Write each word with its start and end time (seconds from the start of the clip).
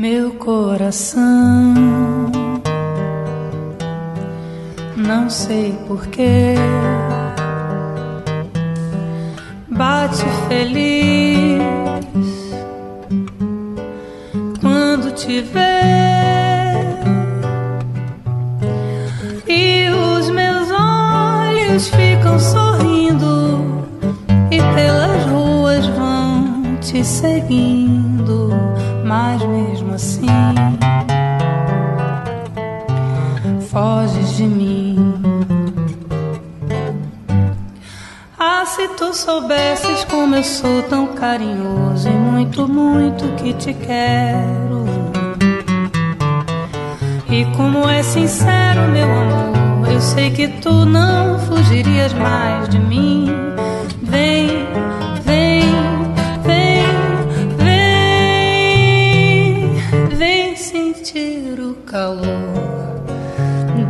Meu 0.00 0.30
coração, 0.34 1.74
não 4.96 5.28
sei 5.28 5.76
porquê, 5.88 6.54
bate 9.68 10.24
feliz 10.46 11.60
quando 14.60 15.10
te 15.16 15.40
vê. 15.40 15.58
E 19.48 19.90
os 19.90 20.30
meus 20.30 20.68
olhos 20.70 21.88
ficam 21.88 22.38
sorrindo, 22.38 22.67
te 26.90 27.04
seguindo, 27.04 28.48
mas 29.04 29.44
mesmo 29.44 29.92
assim 29.92 30.26
foges 33.68 34.38
de 34.38 34.44
mim. 34.44 35.12
Ah, 38.38 38.64
se 38.64 38.88
tu 38.96 39.12
soubesses 39.12 40.04
como 40.04 40.34
eu 40.36 40.42
sou 40.42 40.82
tão 40.84 41.08
carinhoso 41.08 42.08
e 42.08 42.12
muito, 42.12 42.66
muito 42.66 43.34
que 43.34 43.52
te 43.52 43.74
quero. 43.74 44.86
E 47.28 47.44
como 47.54 47.86
é 47.86 48.02
sincero, 48.02 48.88
meu 48.90 49.12
amor, 49.12 49.92
eu 49.92 50.00
sei 50.00 50.30
que 50.30 50.48
tu 50.48 50.86
não 50.86 51.38
fugirias 51.38 52.14
mais 52.14 52.66
de 52.70 52.78
mim. 52.78 53.47
Sentir 60.78 61.58
o 61.60 61.74
calor 61.84 63.02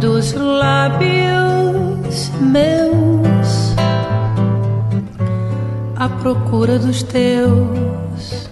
dos 0.00 0.32
lábios 0.32 2.30
meus. 2.40 3.74
À 5.96 6.08
procura 6.08 6.78
dos 6.78 7.02
teus. 7.02 8.48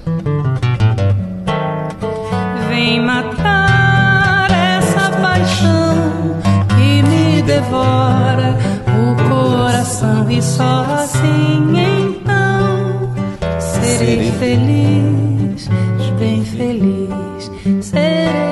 Vem 2.69 3.01
matar 3.01 4.51
essa 4.51 5.11
paixão 5.23 6.37
que 6.77 7.03
me 7.03 7.41
devora 7.42 8.55
o 9.01 9.17
coração. 9.31 10.31
E 10.31 10.42
só 10.42 10.84
assim 10.95 11.73
então 11.75 13.14
serei 13.59 14.31
feliz, 14.33 15.26
feliz, 17.97 18.45